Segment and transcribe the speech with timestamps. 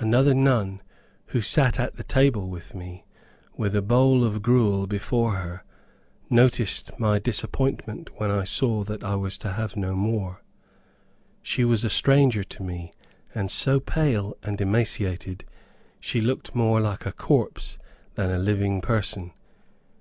[0.00, 0.82] Another nun,
[1.26, 3.04] who sat at the table with me,
[3.56, 5.62] with a bowl of gruel before her,
[6.28, 10.42] noticed my disappointment when I saw that I was to have no more.
[11.40, 12.92] She was a stranger to me,
[13.32, 15.44] and so pale and emaciated
[16.00, 17.78] she looked more like a corpse
[18.16, 19.30] than a living person.